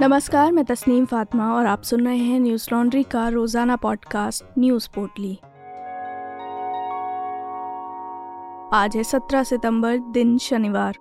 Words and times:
नमस्कार, 0.00 0.52
मैं 0.52 0.64
तस्नीम 0.64 1.04
फातिमा 1.04 1.54
और 1.54 1.66
आप 1.66 1.82
सुन 1.82 2.06
रहे 2.06 2.18
हैं 2.18 2.40
न्यूज़ 2.40 2.68
लॉन्ड्री 2.72 3.02
का 3.02 3.28
रोज़ाना 3.28 3.76
पॉडकास्ट 3.76 4.44
न्यूज़ 4.58 4.88
पोर्टली। 4.94 5.38
आज 8.72 8.96
है 8.96 9.02
17 9.02 9.42
सितंबर, 9.42 9.98
दिन 9.98 10.38
शनिवार। 10.38 10.98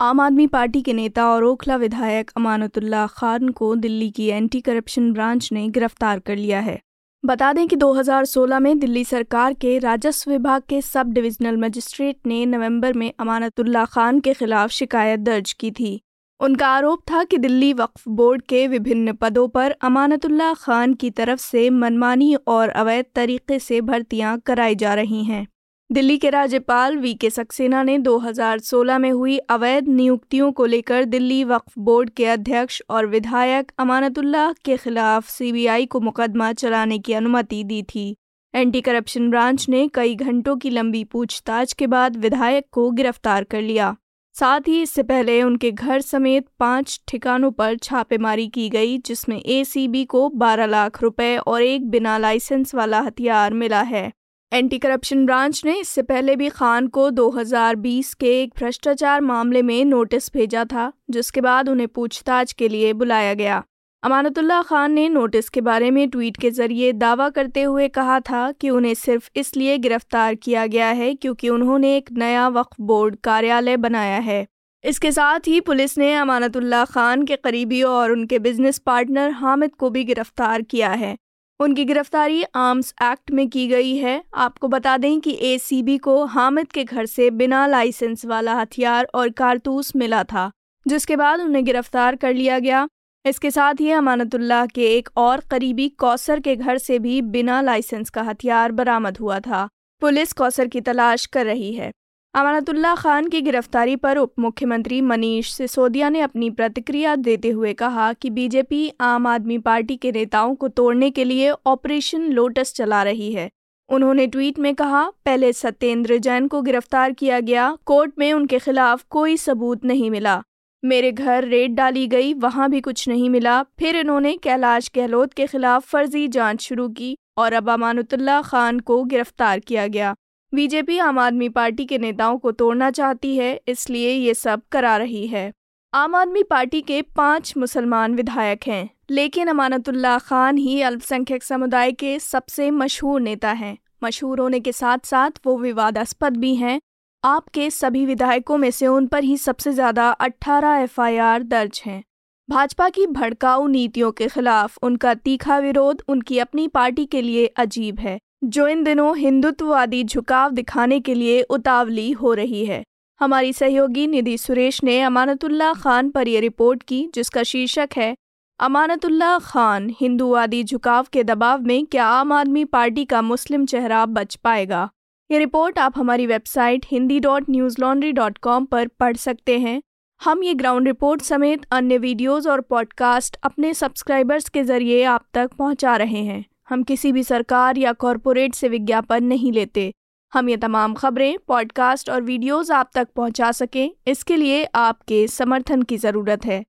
आम 0.00 0.20
आदमी 0.20 0.46
पार्टी 0.46 0.82
के 0.82 0.92
नेता 0.92 1.28
और 1.28 1.44
ओखला 1.44 1.76
विधायक 1.76 2.30
अमानतुल्ला 2.36 3.06
खान 3.06 3.48
को 3.48 3.76
दिल्ली 3.76 4.10
की 4.10 4.26
एंटी 4.26 4.60
करप्शन 4.60 5.12
ब्रांच 5.12 5.52
ने 5.52 5.68
गिरफ़्तार 5.68 6.18
कर 6.18 6.36
लिया 6.36 6.60
है। 6.60 6.80
बता 7.24 7.52
दें 7.52 7.68
कि 7.68 7.76
2016 7.76 8.58
में 8.58 8.78
दिल्ली 8.78 9.04
सरकार 9.04 9.52
के 9.52 9.78
राजस्व 9.78 10.30
विभाग 10.30 10.62
के 10.68 10.82
सब 10.82 11.12
डिविजनल 11.12 11.56
मजिस्ट्रेट 11.56 12.16
ने 12.26 12.46
नवंबर 12.46 12.92
में 12.92 13.12
अमानतुल्ला 13.20 13.84
खान 13.84 14.20
के 14.20 14.34
खिलाफ 14.34 14.70
शिकायत 14.70 15.20
दर्ज 15.20 15.52
की 15.52 15.70
थी। 15.70 16.00
उनका 16.40 16.66
आरोप 16.68 17.00
था 17.10 17.22
कि 17.24 17.38
दिल्ली 17.38 17.72
वक्फ 17.72 18.02
बोर्ड 18.08 18.42
के 18.42 18.66
विभिन्न 18.68 19.12
पदों 19.12 19.48
पर 19.48 19.70
अमानतुल्लाह 19.70 20.54
खान 20.54 20.94
की 20.94 21.10
तरफ़ 21.10 21.40
से 21.40 21.70
मनमानी 21.70 22.34
और 22.46 22.68
अवैध 22.68 23.04
तरीके 23.14 23.58
से 23.58 23.80
भर्तियाँ 23.80 24.38
कराई 24.38 24.74
जा 24.74 24.94
रही 24.94 25.24
हैं। 25.24 25.46
दिल्ली 25.90 26.16
के 26.18 26.30
राज्यपाल 26.30 26.96
वी 26.96 27.14
के 27.14 27.30
सक्सेना 27.30 27.82
ने 27.82 27.98
2016 27.98 28.98
में 28.98 29.10
हुई 29.10 29.38
अवैध 29.38 29.88
नियुक्तियों 29.88 30.52
को 30.52 30.66
लेकर 30.66 31.04
दिल्ली 31.04 31.42
वक्फ 31.44 31.78
बोर्ड 31.78 32.10
के 32.10 32.26
अध्यक्ष 32.26 32.82
और 32.90 33.06
विधायक 33.06 33.72
अमानतुल्लाह 33.78 34.52
के 34.52 34.76
खिलाफ 34.76 35.28
सीबीआई 35.28 35.86
को 35.86 36.00
मुकदमा 36.00 36.52
चलाने 36.52 36.98
की 36.98 37.12
अनुमति 37.12 37.64
दी 37.64 37.82
थी। 37.82 38.16
एंटी 38.54 38.80
करप्शन 38.80 39.30
ब्रांच 39.30 39.68
ने 39.68 39.88
कई 39.88 40.14
घंटों 40.14 40.56
की 40.56 40.70
लंबी 40.70 41.04
पूछताछ 41.04 41.72
के 41.72 41.86
बाद 41.86 42.16
विधायक 42.16 42.66
को 42.72 42.90
गिरफ़्तार 42.90 43.44
कर 43.44 43.62
लिया। 43.62 43.96
साथ 44.40 44.60
ही 44.68 44.82
इससे 44.82 45.02
पहले 45.02 45.42
उनके 45.42 45.70
घर 45.70 46.00
समेत 46.00 46.44
पाँच 46.58 47.00
ठिकानों 47.08 47.50
पर 47.50 47.76
छापेमारी 47.76 48.46
की 48.48 48.68
गई, 48.68 48.98
जिसमें 48.98 49.40
एसीबी 49.40 50.04
को 50.04 50.28
12 50.28 50.66
लाख 50.66 51.02
रुपए 51.02 51.36
और 51.36 51.62
एक 51.62 51.88
बिना 51.90 52.18
लाइसेंस 52.18 52.74
वाला 52.74 53.00
हथियार 53.00 53.54
मिला 53.54 53.80
है। 53.82 54.12
एंटी 54.52 54.78
करप्शन 54.78 55.26
ब्रांच 55.26 55.64
ने 55.64 55.78
इससे 55.80 56.02
पहले 56.02 56.36
भी 56.36 56.48
खान 56.48 56.86
को 56.86 57.10
2020 57.10 58.14
के 58.14 58.42
एक 58.42 58.52
भ्रष्टाचार 58.58 59.20
मामले 59.20 59.62
में 59.62 59.84
नोटिस 59.84 60.32
भेजा 60.32 60.64
था, 60.64 60.92
जिसके 61.10 61.40
बाद 61.40 61.68
उन्हें 61.68 61.88
पूछताछ 61.88 62.52
के 62.52 62.68
लिए 62.68 62.92
बुलाया 62.92 63.34
गया। 63.34 63.62
अमानतुल्लाह 64.02 64.62
खान 64.62 64.92
ने 64.92 65.08
नोटिस 65.08 65.48
के 65.48 65.60
बारे 65.60 65.90
में 65.90 66.08
ट्वीट 66.10 66.36
के 66.36 66.50
ज़रिए 66.50 66.92
दावा 66.94 67.28
करते 67.28 67.62
हुए 67.62 67.86
कहा 67.88 68.18
था 68.20 68.40
कि 68.52 68.70
उन्हें 68.70 68.92
सिर्फ़ 68.94 69.28
इसलिए 69.36 69.76
गिरफ़्तार 69.78 70.34
किया 70.34 70.66
गया 70.66 70.88
है 70.90 71.14
क्योंकि 71.14 71.48
उन्होंने 71.48 71.96
एक 71.96 72.10
नया 72.12 72.46
वक्फ 72.48 72.76
बोर्ड 72.80 73.16
कार्यालय 73.24 73.76
बनाया 73.76 74.18
है। 74.20 74.46
इसके 74.84 75.10
साथ 75.12 75.48
ही 75.48 75.60
पुलिस 75.60 75.96
ने 75.98 76.14
अमानतुल्लाह 76.16 76.84
खान 76.86 77.24
के 77.24 77.36
करीबी 77.38 77.82
और 77.84 78.12
उनके 78.12 78.38
बिज़नेस 78.38 78.78
पार्टनर 78.80 79.30
हामिद 79.36 79.74
को 79.74 79.90
भी 79.90 80.04
गिरफ़्तार 80.04 80.62
किया 80.64 80.90
है। 80.92 81.16
उनकी 81.60 81.84
गिरफ्तारी 81.84 82.42
आर्म्स 82.56 82.94
एक्ट 83.02 83.30
में 83.30 83.48
की 83.48 83.66
गई 83.68 83.96
है। 83.96 84.22
आपको 84.36 84.68
बता 84.68 84.96
दें 84.98 85.18
कि 85.20 85.38
एसीबी 85.44 85.96
को 85.98 86.24
हामिद 86.26 86.70
के 86.72 86.84
घर 86.84 87.06
से 87.06 87.30
बिना 87.32 87.66
लाइसेंस 87.66 88.24
वाला 88.26 88.54
हथियार 88.54 89.08
और 89.14 89.28
कारतूस 89.40 89.92
मिला 89.96 90.22
था, 90.24 90.50
जिसके 90.86 91.16
बाद 91.16 91.40
उन्हें 91.40 91.64
गिरफ़्तार 91.64 92.16
कर 92.16 92.34
लिया 92.34 92.58
गया। 92.60 92.86
इसके 93.28 93.50
साथ 93.50 93.80
ही 93.80 93.90
अमानतुल्लाह 93.90 94.66
के 94.66 94.86
एक 94.96 95.08
और 95.16 95.40
करीबी 95.50 95.88
कौसर 95.98 96.40
के 96.40 96.56
घर 96.56 96.78
से 96.78 96.98
भी 96.98 97.20
बिना 97.22 97.60
लाइसेंस 97.60 98.10
का 98.10 98.22
हथियार 98.22 98.72
बरामद 98.72 99.18
हुआ 99.18 99.38
था। 99.40 99.68
पुलिस 100.02 100.32
कौसर 100.32 100.66
की 100.66 100.80
तलाश 100.80 101.26
कर 101.26 101.46
रही 101.46 101.72
है। 101.72 101.90
अमानतुल्लाह 102.34 102.94
खान 102.94 103.28
की 103.28 103.40
गिरफ्तारी 103.40 103.96
पर 103.96 104.16
उप 104.16 104.32
मुख्यमंत्री 104.38 105.00
मनीष 105.00 105.52
सिसोदिया 105.52 106.08
ने 106.08 106.20
अपनी 106.20 106.50
प्रतिक्रिया 106.50 107.14
देते 107.16 107.50
हुए 107.50 107.72
कहा 107.72 108.12
कि 108.12 108.30
बीजेपी 108.30 108.92
आम 109.00 109.26
आदमी 109.26 109.58
पार्टी 109.58 109.96
के 109.96 110.12
नेताओं 110.12 110.54
को 110.54 110.68
तोड़ने 110.68 111.10
के 111.10 111.24
लिए 111.24 111.50
ऑपरेशन 111.66 112.22
लोटस 112.32 112.72
चला 112.74 113.02
रही 113.02 113.32
है। 113.32 113.48
उन्होंने 113.88 114.26
ट्वीट 114.26 114.58
में 114.58 114.74
कहा, 114.74 115.08
पहले 115.24 115.52
सत्येंद्र 115.52 116.18
जैन 116.18 116.46
को 116.48 116.62
गिरफ़्तार 116.62 117.12
किया 117.12 117.40
गया, 117.40 117.76
कोर्ट 117.84 118.12
में 118.18 118.32
उनके 118.32 118.58
खिलाफ 118.58 119.04
कोई 119.10 119.36
सबूत 119.36 119.84
नहीं 119.84 120.10
मिला। 120.10 120.42
मेरे 120.82 121.10
घर 121.12 121.44
रेड 121.44 121.74
डाली 121.74 122.06
गई, 122.06 122.32
वहाँ 122.34 122.68
भी 122.70 122.80
कुछ 122.80 123.08
नहीं 123.08 123.28
मिला। 123.30 123.62
फिर 123.78 123.96
इन्होंने 123.96 124.36
कैलाश 124.36 124.90
गहलोत 124.96 125.32
के 125.32 125.46
खिलाफ 125.46 125.86
फर्जी 125.86 126.26
जाँच 126.28 126.62
शुरू 126.62 126.88
की 126.88 127.16
और 127.38 127.52
अब 127.52 127.70
अमानुतुल्लाह 127.70 128.42
खान 128.42 128.78
को 128.80 129.02
गिरफ़्तार 129.04 129.58
किया 129.58 129.86
गया। 129.86 130.14
बीजेपी 130.52 130.98
आम 130.98 131.18
आदमी 131.18 131.48
पार्टी 131.48 131.84
के 131.84 131.98
नेताओं 131.98 132.38
को 132.38 132.52
तोड़ना 132.52 132.90
चाहती 132.90 133.36
है, 133.36 133.60
इसलिए 133.68 134.10
ये 134.10 134.34
सब 134.34 134.62
करा 134.72 134.96
रही 134.96 135.26
है। 135.26 135.50
आम 135.92 136.14
आदमी 136.14 136.42
पार्टी 136.42 136.80
के 136.80 137.02
पाँच 137.16 137.52
मुसलमान 137.56 138.14
विधायक 138.14 138.66
हैं, 138.66 138.88
लेकिन 139.10 139.48
अमानतुल्लाह 139.48 140.18
खान 140.18 140.56
ही 140.56 140.80
अल्पसंख्यक 140.82 141.42
समुदाय 141.42 141.92
के 141.92 142.18
सबसे 142.18 142.70
मशहूर 142.70 143.20
नेता 143.20 143.52
हैं। 143.52 143.76
मशहूर 144.04 144.40
होने 144.40 144.60
के 144.60 144.72
साथ 144.72 145.06
साथ 145.06 145.40
वो 145.46 145.58
विवादास्पद 145.58 146.36
भी 146.36 146.54
हैं 146.54 146.78
आपके 147.24 147.68
सभी 147.70 148.04
विधायकों 148.06 148.56
में 148.58 148.70
से 148.70 148.86
उन 148.86 149.06
पर 149.06 149.24
ही 149.24 149.36
सबसे 149.36 149.72
ज़्यादा 149.72 150.10
18 150.20 150.76
एफआईआर 150.76 151.42
दर्ज 151.42 151.82
हैं। 151.86 152.02
भाजपा 152.48 152.88
की 152.88 153.06
भड़काऊ 153.06 153.66
नीतियों 153.66 154.10
के 154.12 154.28
खिलाफ 154.28 154.76
उनका 154.82 155.14
तीखा 155.14 155.58
विरोध 155.58 156.02
उनकी 156.08 156.38
अपनी 156.38 156.66
पार्टी 156.68 157.06
के 157.06 157.22
लिए 157.22 157.46
अजीब 157.46 157.98
है, 157.98 158.18
जो 158.44 158.66
इन 158.68 158.84
दिनों 158.84 159.16
हिंदुत्ववादी 159.16 160.02
झुकाव 160.04 160.50
दिखाने 160.50 161.00
के 161.00 161.14
लिए 161.14 161.42
उतावली 161.42 162.10
हो 162.12 162.34
रही 162.34 162.64
है। 162.66 162.82
हमारी 163.20 163.52
सहयोगी 163.52 164.06
निधि 164.06 164.36
सुरेश 164.38 164.82
ने 164.84 165.00
अमानतुल्लाह 165.02 165.72
खान 165.74 166.10
पर 166.10 166.28
यह 166.28 166.40
रिपोर्ट 166.40 166.82
की, 166.82 167.08
जिसका 167.14 167.42
शीर्षक 167.42 167.88
है, 167.96 168.14
अमानतुल्लाह 168.60 169.38
खान, 169.38 169.90
हिंदूवादी 170.00 170.62
झुकाव 170.64 171.06
के 171.12 171.24
दबाव 171.24 171.62
में 171.62 171.84
क्या 171.86 172.06
आम 172.06 172.32
आदमी 172.32 172.64
पार्टी 172.64 173.04
का 173.04 173.22
मुस्लिम 173.22 173.66
चेहरा 173.66 174.06
बच 174.06 174.36
पाएगा? 174.36 174.88
ये 175.30 175.38
रिपोर्ट 175.38 175.78
आप 175.78 175.94
हमारी 175.96 176.26
website 176.26 176.86
Hindi 176.90 177.18
dot 177.20 177.48
news 177.50 177.74
laundry 177.80 178.12
dot 178.12 178.38
com 178.38 178.64
पर 178.64 178.86
पढ़ 179.00 179.16
सकते 179.16 179.58
हैं। 179.58 179.80
हम 180.20 180.42
ये 180.42 180.52
ग्राउंड 180.54 180.86
रिपोर्ट 180.86 181.22
समेत 181.22 181.64
अन्य 181.70 181.98
वीडियोस 181.98 182.46
और 182.46 182.60
पॉडकास्ट 182.60 183.36
अपने 183.42 183.72
सब्सक्राइबर्स 183.74 184.48
के 184.48 184.62
ज़रिए 184.62 185.02
आप 185.04 185.24
तक 185.34 185.50
पहुँचा 185.58 185.96
रहे 185.96 186.22
हैं। 186.22 186.44
हम 186.68 186.82
किसी 186.82 187.12
भी 187.12 187.22
सरकार 187.22 187.78
या 187.78 187.92
कॉरपोरेट 187.92 188.54
से 188.54 188.68
विज्ञापन 188.68 189.24
नहीं 189.24 189.52
लेते। 189.52 189.92
हम 190.32 190.48
ये 190.48 190.56
तमाम 190.56 190.94
खबरें, 190.94 191.36
पॉडकास्ट 191.48 192.10
और 192.10 192.22
वीडियोस 192.22 192.70
आप 192.70 192.90
तक 192.94 193.08
पहुँचा 193.16 193.50
सकें, 193.52 193.90
इसके 194.06 194.36
लिए 194.36 194.64
आपके 194.74 195.26
समर्थन 195.28 195.82
की 195.82 195.96
ज़रूरत 195.96 196.44
है। 196.44 196.64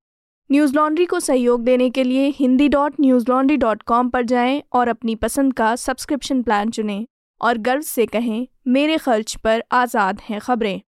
न्यूज़ 0.50 0.76
लॉन्ड्री 0.76 1.06
को 1.06 1.20
सहयोग 1.20 1.64
देने 1.64 1.90
के 1.90 2.04
लिए 2.04 2.28
Hindi 2.30 2.68
dot 2.70 3.00
news 3.02 3.26
laundry 3.30 3.58
dot 3.58 3.84
com 3.84 4.10
पर 4.10 4.26
जाएँ 4.26 4.62
और 4.74 4.88
अपनी 4.88 5.16
पसंद 5.16 5.54
का 5.54 5.76
सब्सक्रिप्शन 5.76 6.42
प्लान 6.44 6.70
चुनें। 6.70 7.06
और 7.42 7.58
गर्व 7.58 7.82
से 7.82 8.06
कहें, 8.06 8.48
मेरे 8.68 8.98
खर्च 8.98 9.36
पर 9.36 9.64
आज़ाद 9.72 10.22
हैं 10.30 10.40
खबरें। 10.40 10.82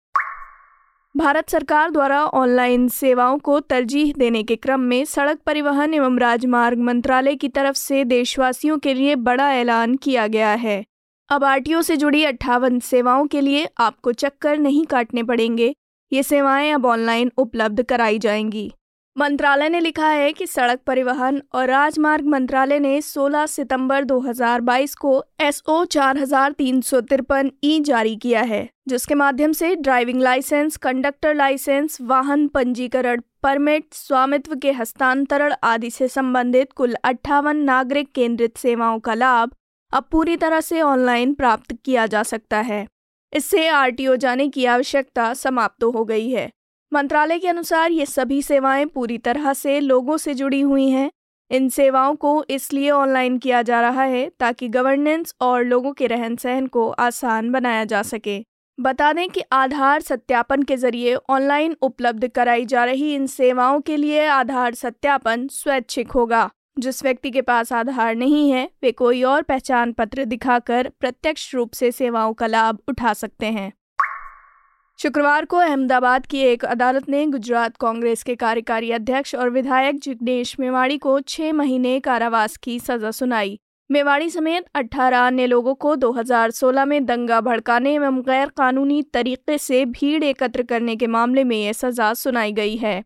भारत 1.17 1.49
सरकार 1.49 1.89
द्वारा 1.89 2.25
ऑनलाइन 2.25 2.87
सेवाओं 2.87 3.37
को 3.37 3.59
तरजीह 3.59 4.13
देने 4.17 4.43
के 4.43 4.55
क्रम 4.55 4.79
में 4.79 5.05
सड़क 5.05 5.39
परिवहन 5.45 5.93
एवं 5.93 6.19
राजमार्ग 6.19 6.79
मंत्रालय 6.79 7.35
की 7.35 7.49
तरफ़ 7.49 7.75
से 7.75 8.03
देशवासियों 8.03 8.77
के 8.77 8.93
लिए 8.93 9.15
बड़ा 9.15 9.53
ऐलान 9.53 9.95
किया 9.95 10.27
गया 10.27 10.49
है। 10.49 10.85
अब 11.29 11.43
आर 11.43 11.81
से 11.81 11.97
जुड़ी 11.97 12.23
अट्ठावन 12.23 12.79
सेवाओं 12.79 13.27
के 13.27 13.41
लिए 13.41 13.67
आपको 13.77 14.11
चक्कर 14.11 14.57
नहीं 14.57 14.85
काटने 14.85 15.23
पड़ेंगे। 15.23 15.75
ये 16.13 16.23
सेवाएँ 16.23 16.71
अब 16.71 16.85
ऑनलाइन 16.85 17.31
उपलब्ध 17.37 17.83
कराई 17.83 18.19
जाएँगी। 18.19 18.71
मंत्रालय 19.19 19.69
ने 19.69 19.79
लिखा 19.79 20.07
है 20.07 20.31
कि 20.33 20.45
सड़क 20.47 20.79
परिवहन 20.87 21.41
और 21.53 21.67
राजमार्ग 21.67 22.25
मंत्रालय 22.25 22.79
ने 22.79 22.99
16 23.01 23.45
सितंबर 23.47 24.03
2022 24.03 24.93
को 24.95 25.11
एस 25.41 25.61
ओ 25.69 25.83
चार 25.85 26.17
हज़ार 26.17 26.51
तीन 26.51 26.79
सौ 26.81 26.99
तिरपन 27.01 27.49
ई 27.63 27.79
जारी 27.79 28.15
किया 28.15 28.41
है, 28.41 28.69
जिसके 28.87 29.15
माध्यम 29.15 29.51
से 29.51 29.73
ड्राइविंग 29.77 30.21
लाइसेंस, 30.21 30.77
कंडक्टर 30.77 31.35
लाइसेंस, 31.35 31.97
वाहन 32.01 32.47
पंजीकरण, 32.47 33.21
परमिट, 33.43 33.93
स्वामित्व 33.93 34.55
के 34.55 34.71
हस्तांतरण 34.71 35.53
आदि 35.63 35.89
से 35.89 36.07
संबंधित 36.07 36.71
कुल 36.73 36.95
अट्ठावन 37.03 37.57
नागरिक 37.63 38.11
केंद्रित 38.15 38.57
सेवाओं 38.57 38.99
का 38.99 39.13
लाभ 39.15 39.51
अब 39.93 40.05
पूरी 40.11 40.35
तरह 40.37 40.61
से 40.61 40.81
ऑनलाइन 40.83 41.33
प्राप्त 41.33 41.75
किया 41.75 42.05
जा 42.05 42.23
सकता 42.23 42.61
है। 42.61 42.85
इससे 43.33 43.67
आरटीओ 43.69 44.15
जाने 44.17 44.47
की 44.49 44.65
आवश्यकता 44.67 45.33
समाप्त 45.35 45.83
हो 45.85 46.05
गई 46.05 46.29
है। 46.29 46.49
मंत्रालय 46.93 47.39
के 47.39 47.47
अनुसार 47.47 47.91
ये 47.91 48.05
सभी 48.05 48.41
सेवाएँ 48.41 48.85
पूरी 48.85 49.17
तरह 49.17 49.53
से 49.53 49.79
लोगों 49.79 50.17
से 50.17 50.33
जुड़ी 50.33 50.61
हुई 50.61 50.89
हैं। 50.89 51.11
इन 51.51 51.69
सेवाओं 51.69 52.15
को 52.15 52.45
इसलिए 52.49 52.89
ऑनलाइन 52.89 53.37
किया 53.37 53.61
जा 53.61 53.81
रहा 53.81 54.03
है 54.03 54.31
ताकि 54.39 54.67
गवर्नेंस 54.67 55.35
और 55.41 55.63
लोगों 55.63 55.93
के 55.93 56.07
रहन 56.07 56.35
सहन 56.35 56.67
को 56.67 56.89
आसान 56.89 57.51
बनाया 57.51 57.83
जा 57.85 58.01
सके। 58.01 58.45
बता 58.79 59.13
दें 59.13 59.29
कि 59.29 59.43
आधार 59.51 60.01
सत्यापन 60.01 60.63
के 60.63 60.77
ज़रिए 60.77 61.15
ऑनलाइन 61.29 61.75
उपलब्ध 61.81 62.27
कराई 62.27 62.65
जा 62.65 62.85
रही 62.85 63.15
इन 63.15 63.27
सेवाओं 63.27 63.81
के 63.81 63.97
लिए 63.97 64.27
आधार 64.27 64.73
सत्यापन 64.73 65.47
स्वैच्छिक 65.47 66.11
होगा। 66.11 66.49
जिस 66.79 67.03
व्यक्ति 67.03 67.31
के 67.31 67.41
पास 67.41 67.73
आधार 67.73 68.15
नहीं 68.15 68.51
है, 68.51 68.69
वे 68.83 68.91
कोई 68.91 69.23
और 69.23 69.41
पहचान 69.41 69.91
पत्र 69.91 70.25
दिखाकर 70.25 70.91
प्रत्यक्ष 70.99 71.55
रूप 71.55 71.73
से 71.73 71.91
सेवाओं 71.91 72.33
का 72.33 72.47
लाभ 72.47 72.79
उठा 72.89 73.13
सकते 73.13 73.45
हैं। 73.45 73.73
शुक्रवार 74.99 75.45
को 75.45 75.57
अहमदाबाद 75.57 76.25
की 76.25 76.39
एक 76.39 76.65
अदालत 76.65 77.09
ने 77.09 77.25
गुजरात 77.25 77.77
कांग्रेस 77.77 78.23
के 78.23 78.35
कार्यकारी 78.35 78.91
अध्यक्ष 78.91 79.35
और 79.35 79.49
विधायक 79.49 79.99
जिग्नेश 79.99 80.59
मेवाड़ी 80.59 80.97
को 80.97 81.19
छह 81.19 81.53
महीने 81.53 81.99
कारावास 81.99 82.57
की 82.57 82.79
सजा 82.79 83.11
सुनाई। 83.11 83.59
मेवाड़ी 83.91 84.29
समेत 84.29 84.65
18 84.75 85.27
अन्य 85.27 85.45
लोगों 85.47 85.75
को 85.75 85.95
2016 85.95 86.85
में 86.85 87.05
दंगा 87.05 87.41
भड़काने 87.41 87.93
एवं 87.93 88.21
गैर 88.21 88.49
कानूनी 88.49 89.01
तरीके 89.03 89.57
से 89.57 89.85
भीड़ 89.85 90.23
एकत्र 90.23 90.63
करने 90.63 90.95
के 90.95 91.07
मामले 91.07 91.43
में 91.43 91.57
यह 91.57 91.73
सजा 91.73 92.13
सुनाई 92.13 92.51
गई 92.51 92.75
है। 92.75 93.03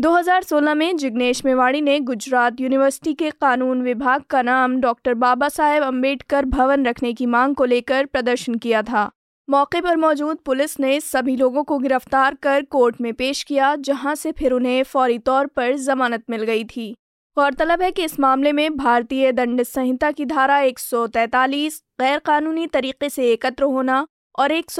2016 0.00 0.74
में 0.74 0.96
जिग्नेश 0.96 1.44
मेवाड़ी 1.44 1.80
ने 1.80 2.00
गुजरात 2.00 2.60
यूनिवर्सिटी 2.60 3.14
के 3.14 3.30
कानून 3.30 3.82
विभाग 3.82 4.20
का 4.20 4.42
नाम 4.42 4.76
डॉक्टर 4.80 5.14
बाबा 5.14 5.48
साहेब 5.48 5.82
अंबेडकर 5.82 6.44
भवन 6.44 6.86
रखने 6.86 7.12
की 7.12 7.26
मांग 7.26 7.54
को 7.54 7.64
लेकर 7.64 8.06
प्रदर्शन 8.06 8.54
किया 8.54 8.82
था। 8.82 9.10
मौके 9.48 9.80
पर 9.80 9.96
मौजूद 9.96 10.36
पुलिस 10.36 10.80
ने 10.80 11.00
सभी 11.00 11.36
लोगों 11.36 11.62
को 11.64 11.78
गिरफ़्तार 11.78 12.34
कर 12.34 12.62
कोर्ट 12.62 13.00
में 13.00 13.12
पेश 13.14 13.42
किया, 13.42 13.74
जहाँ 13.76 14.14
से 14.14 14.32
फिर 14.32 14.52
उन्हें 14.52 14.82
फौरी 14.82 15.18
तौर 15.18 15.46
पर 15.46 15.76
जमानत 15.76 16.24
मिल 16.30 16.42
गई 16.42 16.64
थी। 16.64 16.94
गौरतलब 17.36 17.82
है 17.82 17.90
कि 17.90 18.04
इस 18.04 18.18
मामले 18.20 18.52
में 18.52 18.76
भारतीय 18.76 19.32
दंड 19.32 19.62
संहिता 19.62 20.10
की 20.10 20.24
धारा 20.24 20.58
143 20.60 21.82
गैर 22.00 22.18
कानूनी 22.18 22.66
तरीके 22.66 23.08
से 23.08 23.30
एकत्र 23.32 23.64
होना 23.64 24.06
और 24.38 24.52
एक 24.52 24.70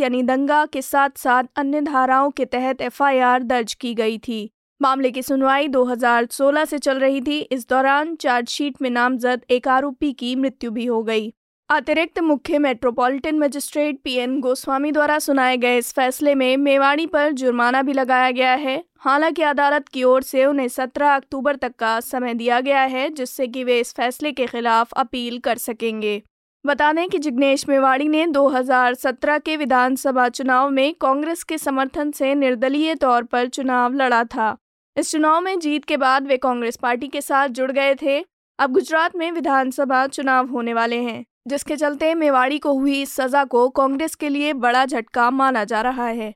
यानी 0.00 0.22
दंगा 0.22 0.64
के 0.66 0.82
साथ 0.82 1.18
साथ 1.18 1.44
अन्य 1.56 1.80
धाराओं 1.80 2.30
के 2.30 2.44
तहत 2.44 2.80
एफआईआर 2.80 3.42
दर्ज 3.42 3.74
की 3.74 3.94
गई 3.94 4.18
थी। 4.18 4.50
मामले 4.80 5.10
की 5.10 5.22
सुनवाई 5.22 5.68
2016 5.68 6.64
से 6.64 6.78
चल 6.78 6.98
रही 6.98 7.20
थी। 7.20 7.40
इस 7.40 7.68
दौरान 7.68 8.14
चार्जशीट 8.16 8.82
में 8.82 8.90
नामजद 8.90 9.44
एक 9.50 9.68
आरोपी 9.68 10.12
की 10.12 10.34
मृत्यु 10.36 10.70
भी 10.70 10.86
हो 10.86 11.02
गई। 11.02 11.32
अतिरिक्त 11.70 12.18
मुख्य 12.18 12.58
मेट्रोपॉलिटन 12.58 13.38
मजिस्ट्रेट 13.38 13.98
पीएन 14.04 14.40
गोस्वामी 14.40 14.92
द्वारा 14.92 15.18
सुनाए 15.18 15.56
गए 15.56 15.78
इस 15.78 15.92
फैसले 15.92 16.34
में 16.34 16.56
मेवाड़ी 16.56 17.06
पर 17.06 17.32
जुर्माना 17.32 17.82
भी 17.82 17.92
लगाया 17.92 18.30
गया 18.30 18.54
है। 18.54 18.84
हालाँकि 18.98 19.42
अदालत 19.42 19.88
की 19.88 20.04
ओर 20.04 20.22
से 20.22 20.44
उन्हें 20.44 20.68
17 20.68 21.16
अक्टूबर 21.16 21.56
तक 21.56 21.74
का 21.74 22.00
समय 22.00 22.34
दिया 22.34 22.60
गया 22.60 22.80
है, 22.80 23.10
जिससे 23.10 23.46
कि 23.46 23.64
वे 23.64 23.80
इस 23.80 23.94
फैसले 23.94 24.32
के 24.32 24.46
खिलाफ 24.46 24.92
अपील 24.92 25.38
कर 25.38 25.58
सकेंगे। 25.58 26.22
बता 26.66 26.92
दें 26.92 27.08
कि 27.08 27.18
जिग्नेश 27.18 27.68
मेवाड़ी 27.68 28.08
ने 28.08 28.26
2017 28.26 29.38
के 29.38 29.56
विधानसभा 29.56 30.28
चुनाव 30.28 30.70
में 30.70 30.94
कांग्रेस 30.94 31.42
के 31.42 31.58
समर्थन 31.58 32.10
से 32.10 32.34
निर्दलीय 32.34 32.94
तौर 32.94 33.22
पर 33.22 33.48
चुनाव 33.48 33.94
लड़ा 33.94 34.24
था। 34.24 34.56
इस 34.96 35.12
चुनाव 35.12 35.40
में 35.40 35.58
जीत 35.58 35.84
के 35.84 35.96
बाद 35.96 36.26
वे 36.26 36.36
कांग्रेस 36.36 36.76
पार्टी 36.76 37.08
के 37.08 37.20
साथ 37.20 37.48
जुड़ 37.48 37.72
गए 37.72 37.94
थे। 37.94 38.24
अब 38.58 38.72
गुजरात 38.72 39.16
में 39.16 39.32
विधानसभा 39.32 40.06
चुनाव 40.06 40.46
होने 40.46 40.74
वाले 40.74 40.96
हैं। 40.96 41.24
जिसके 41.46 41.76
चलते 41.76 42.14
मेवाड़ी 42.14 42.58
को 42.58 42.72
हुई 42.72 43.02
इस 43.02 43.12
सजा 43.12 43.44
को 43.44 43.68
कांग्रेस 43.68 44.14
के 44.14 44.28
लिए 44.28 44.52
बड़ा 44.52 44.84
झटका 44.86 45.30
माना 45.30 45.64
जा 45.64 45.80
रहा 45.80 46.06
है। 46.06 46.34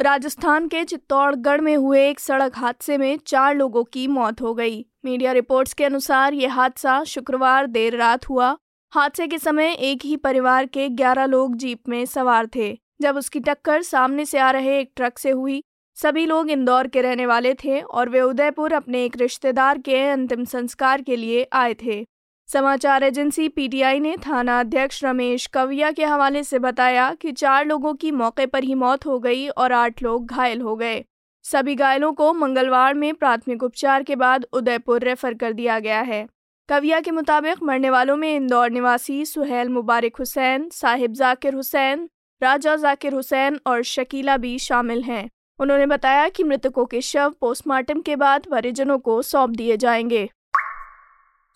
राजस्थान 0.00 0.68
के 0.68 0.84
चित्तौड़गढ़ 0.84 1.60
में 1.60 1.76
हुए 1.76 2.08
एक 2.08 2.20
सड़क 2.20 2.56
हादसे 2.56 2.98
में 2.98 3.18
चार 3.26 3.54
लोगों 3.54 3.84
की 3.84 4.06
मौत 4.06 4.40
हो 4.40 4.54
गई। 4.54 4.86
मीडिया 5.04 5.32
रिपोर्ट्स 5.32 5.72
के 5.74 5.84
अनुसार 5.84 6.34
ये 6.34 6.46
हादसा 6.46 7.04
शुक्रवार 7.04 7.66
देर 7.66 7.96
रात 7.96 8.28
हुआ। 8.28 8.56
हादसे 8.92 9.26
के 9.26 9.38
समय 9.38 9.72
एक 9.72 10.04
ही 10.04 10.16
परिवार 10.16 10.66
के 10.66 10.88
11 10.88 11.24
लोग 11.24 11.56
जीप 11.56 11.88
में 11.88 12.04
सवार 12.06 12.48
थे। 12.54 12.78
जब 13.02 13.16
उसकी 13.16 13.40
टक्कर 13.40 13.82
सामने 13.82 14.24
से 14.24 14.38
आ 14.38 14.50
रहे 14.50 14.80
एक 14.80 14.92
ट्रक 14.96 15.18
से 15.18 15.30
हुई, 15.30 15.62
सभी 15.96 16.26
लोग 16.26 16.50
इंदौर 16.50 16.86
के 16.86 17.02
रहने 17.02 17.26
वाले 17.26 17.54
थे 17.54 17.80
और 17.80 18.08
वे 18.08 18.20
उदयपुर 18.20 18.72
अपने 18.72 19.04
एक 19.04 19.16
रिश्तेदार 19.16 19.78
के 19.78 20.08
अंतिम 20.08 20.44
संस्कार 20.44 21.02
के 21.02 21.16
लिए 21.16 21.46
आए 21.52 21.74
थे। 21.74 22.06
समाचार 22.52 23.02
एजेंसी 23.02 23.48
पीटीआई 23.48 24.00
ने 24.00 24.16
थाना 24.16 24.60
अध्यक्ष 24.60 25.04
रमेश 25.04 25.46
कविया 25.46 25.90
के 25.90 26.04
हवाले 26.04 26.44
से 26.44 26.58
बताया 26.58 27.14
कि 27.14 27.32
चार 27.32 27.66
लोगों 27.66 27.94
की 27.94 28.10
मौके 28.10 28.46
पर 28.46 28.64
ही 28.64 28.74
मौत 28.74 29.06
हो 29.06 29.18
गई 29.18 29.48
और 29.48 29.72
आठ 29.72 30.02
लोग 30.02 30.26
घायल 30.26 30.60
हो 30.60 30.76
गए। 30.76 31.04
सभी 31.42 31.74
घायलों 31.74 32.12
को 32.12 32.32
मंगलवार 32.32 32.94
में 32.94 33.14
प्राथमिक 33.14 33.62
उपचार 33.62 34.02
के 34.02 34.16
बाद 34.16 34.46
उदयपुर 34.52 35.00
रेफर 35.00 35.34
कर 35.34 35.52
दिया 35.52 35.78
गया 35.78 36.00
है। 36.00 36.28
कविया 36.68 37.00
के 37.00 37.10
मुताबिक 37.10 37.62
मरने 37.62 37.90
वालों 37.90 38.16
में 38.16 38.36
इंदौर 38.36 38.70
निवासी 38.70 39.24
सुहेल 39.24 39.68
मुबारक 39.68 40.16
हुसैन, 40.16 40.68
साहिब 40.68 41.12
जाकिर 41.12 41.54
हुसैन, 41.54 42.08
राजा 42.42 42.76
जाकिर 42.76 43.14
हुसैन 43.14 43.60
और 43.66 43.82
शकीला 43.82 44.36
भी 44.36 44.58
शामिल 44.58 45.02
हैं। 45.02 45.30
उन्होंने 45.60 45.86
बताया 45.86 46.28
कि 46.28 46.44
मृतकों 46.44 46.86
के 46.86 47.00
शव 47.00 47.34
पोस्टमार्टम 47.40 48.00
के 48.00 48.16
बाद 48.16 48.46
परिजनों 48.50 48.98
को 48.98 49.22
सौंप 49.22 49.50
दिए 49.50 49.76
जाएँगे। 49.76 50.30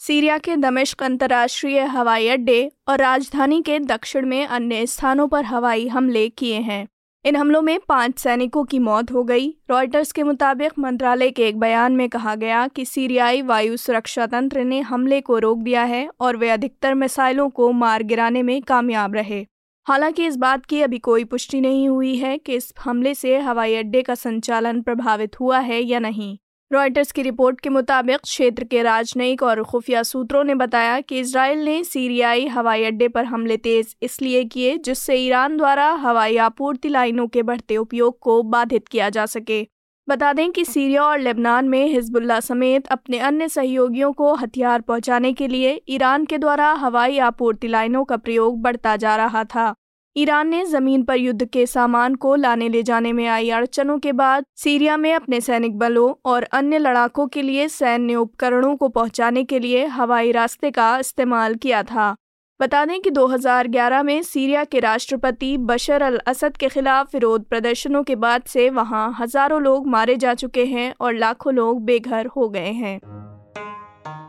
सीरिया 0.06 0.38
के 0.38 0.56
दमिश्क 0.56 1.02
अंतर्राष्ट्रीय 1.02 1.80
हवाई 1.80 2.28
अड्डे 2.28 2.72
और 2.88 2.98
राजधानी 2.98 3.62
के 3.62 3.78
दक्षिण 3.78 4.26
में 4.26 4.46
अन्य 4.46 4.86
स्थानों 4.86 5.28
पर 5.28 5.44
हवाई 5.44 5.88
हमले 5.88 6.28
किए 6.28 6.56
हैं। 6.56 6.88
इन 7.24 7.36
हमलों 7.36 7.62
में 7.62 7.80
पाँच 7.88 8.18
सैनिकों 8.18 8.64
की 8.64 8.78
मौत 8.78 9.12
हो 9.12 9.24
गई। 9.24 9.48
रॉयटर्स 9.70 10.12
के 10.12 10.22
मुताबिक 10.22 10.72
मंत्रालय 10.78 11.30
के 11.30 11.48
एक 11.48 11.58
बयान 11.58 11.92
में 11.92 12.08
कहा 12.08 12.34
गया 12.34 12.68
कि 12.68 12.84
सीरियाई 12.84 13.42
वायु 13.42 13.76
सुरक्षा 13.76 14.26
तंत्र 14.26 14.64
ने 14.64 14.80
हमले 14.80 15.20
को 15.20 15.38
रोक 15.38 15.58
दिया 15.58 15.82
है 15.82 16.10
और 16.20 16.36
वे 16.36 16.50
अधिकतर 16.50 16.94
मिसाइलों 16.94 17.50
को 17.50 17.72
मार 17.72 18.02
गिराने 18.02 18.42
में 18.42 18.62
कामयाब 18.62 19.14
रहे। 19.14 19.46
हालाँकि 19.86 20.26
इस 20.26 20.36
बात 20.36 20.66
की 20.66 20.82
अभी 20.82 20.98
कोई 20.98 21.24
पुष्टि 21.24 21.60
नहीं 21.60 21.88
हुई 21.88 22.16
है 22.16 22.38
कि 22.38 22.54
इस 22.54 22.72
हमले 22.80 23.14
से 23.14 23.38
हवाई 23.38 23.74
अड्डे 23.74 24.02
का 24.02 24.14
संचालन 24.14 24.82
प्रभावित 24.82 25.40
हुआ 25.40 25.58
है 25.58 25.82
या 25.82 25.98
नहीं। 25.98 26.38
रॉयटर्स 26.72 27.10
की 27.12 27.22
रिपोर्ट 27.22 27.60
के 27.60 27.68
मुताबिक 27.68 28.20
क्षेत्र 28.20 28.64
के 28.64 28.82
राजनयिक 28.82 29.42
और 29.42 29.62
खुफिया 29.62 30.02
सूत्रों 30.02 30.42
ने 30.44 30.54
बताया 30.54 31.00
कि 31.00 31.18
इसराइल 31.20 31.58
ने 31.58 31.82
सीरियाई 31.84 32.46
हवाई 32.46 32.84
अड्डे 32.84 33.08
पर 33.08 33.24
हमले 33.24 33.56
तेज 33.56 33.94
इसलिए 34.02 34.44
किए 34.44 34.76
जिससे 34.78 35.16
ईरान 35.16 35.56
द्वारा 35.56 35.90
हवाई 35.94 36.36
आपूर्ति 36.36 36.88
लाइनों 36.88 37.26
के 37.26 37.42
बढ़ते 37.42 37.76
उपयोग 37.76 38.18
को 38.18 38.42
बाधित 38.42 38.88
किया 38.88 39.08
जा 39.08 39.26
सके। 39.26 39.62
बता 40.08 40.32
दें 40.32 40.50
कि 40.52 40.64
सीरिया 40.64 41.02
और 41.02 41.18
लेबनान 41.18 41.68
में 41.68 41.86
हिजबुल्ला 41.86 42.40
समेत 42.40 42.86
अपने 42.86 43.18
अन्य 43.18 43.48
सहयोगियों 43.48 44.12
को 44.12 44.34
हथियार 44.34 44.80
पहुँचाने 44.80 45.32
के 45.32 45.48
लिए 45.48 45.80
ईरान 45.88 46.24
के 46.24 46.38
द्वारा 46.38 46.72
हवाई 46.72 47.18
आपूर्ति 47.18 47.68
लाइनों 47.68 48.04
का 48.04 48.16
प्रयोग 48.16 48.60
बढ़ता 48.62 48.96
जा 48.96 49.16
रहा 49.16 49.44
था। 49.44 49.72
ईरान 50.16 50.48
ने 50.48 50.64
ज़मीन 50.64 51.02
पर 51.02 51.16
युद्ध 51.16 51.44
के 51.44 51.66
सामान 51.66 52.14
को 52.14 52.34
लाने 52.36 52.68
ले 52.68 52.82
जाने 52.82 53.12
में 53.12 53.26
आई 53.26 53.50
अड़चनों 53.50 53.98
के 53.98 54.12
बाद 54.12 54.44
सीरिया 54.56 54.96
में 54.96 55.12
अपने 55.14 55.40
सैनिक 55.40 55.78
बलों 55.78 56.12
और 56.24 56.42
अन्य 56.42 56.78
लड़ाकों 56.78 57.26
के 57.26 57.42
लिए 57.42 57.68
सैन्य 57.68 58.14
उपकरणों 58.14 58.76
को 58.76 58.88
पहुँचाने 58.88 59.44
के 59.44 59.58
लिए 59.58 59.86
हवाई 59.86 60.32
रास्ते 60.32 60.70
का 60.70 60.98
इस्तेमाल 60.98 61.54
किया 61.54 61.82
था। 61.82 62.14
बता 62.60 62.84
दें 62.84 63.00
कि 63.00 63.10
2011 63.10 64.02
में 64.02 64.22
सीरिया 64.22 64.64
के 64.64 64.80
राष्ट्रपति 64.80 65.56
बशर 65.58 66.02
अल 66.02 66.20
असद 66.26 66.56
के 66.56 66.68
खिलाफ 66.68 67.14
विरोध 67.14 67.44
प्रदर्शनों 67.44 68.02
के 68.02 68.16
बाद 68.16 68.42
से 68.42 68.68
वहाँ 68.70 69.16
हज़ारों 69.20 69.62
लोग 69.62 69.86
मारे 69.86 70.16
जा 70.16 70.34
चुके 70.34 70.64
हैं 70.64 70.94
और 71.00 71.14
लाखों 71.14 71.54
लोग 71.54 71.84
बेघर 71.84 72.26
हो 72.26 72.48
गए 72.48 72.72
हैं। 72.72 72.98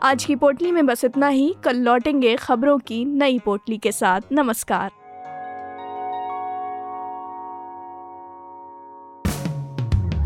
आज 0.04 0.25
की 0.25 0.36
पोटली 0.36 0.72
में 0.72 0.86
बस 0.86 1.06
इतना 1.06 1.28
ही। 1.28 1.54
कल 1.63 1.78
लौटेंगे 1.78 2.36
खबरों 2.36 2.80
की 2.80 3.06
नई 3.06 3.40
पोटली 3.40 3.78
के 3.78 3.92
साथ। 3.92 4.22
नमस्कार। 4.32 4.92